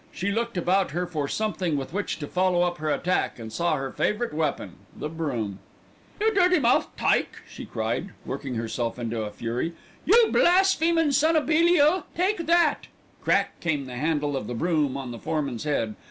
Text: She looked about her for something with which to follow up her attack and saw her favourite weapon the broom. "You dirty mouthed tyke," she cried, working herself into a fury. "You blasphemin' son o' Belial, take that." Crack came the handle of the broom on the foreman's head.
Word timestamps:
She 0.11 0.31
looked 0.31 0.57
about 0.57 0.89
her 0.89 1.05
for 1.05 1.27
something 1.27 1.77
with 1.77 1.93
which 1.93 2.17
to 2.17 2.27
follow 2.27 2.63
up 2.63 2.79
her 2.79 2.89
attack 2.89 3.37
and 3.37 3.53
saw 3.53 3.75
her 3.75 3.91
favourite 3.91 4.33
weapon 4.33 4.77
the 4.97 5.09
broom. 5.09 5.59
"You 6.19 6.33
dirty 6.33 6.57
mouthed 6.57 6.97
tyke," 6.97 7.37
she 7.47 7.67
cried, 7.67 8.09
working 8.25 8.55
herself 8.55 8.97
into 8.97 9.21
a 9.21 9.29
fury. 9.29 9.73
"You 10.05 10.29
blasphemin' 10.31 11.11
son 11.11 11.37
o' 11.37 11.41
Belial, 11.41 12.07
take 12.15 12.47
that." 12.47 12.87
Crack 13.21 13.59
came 13.59 13.85
the 13.85 13.93
handle 13.97 14.35
of 14.35 14.47
the 14.47 14.55
broom 14.55 14.97
on 14.97 15.11
the 15.11 15.19
foreman's 15.19 15.65
head. 15.65 15.93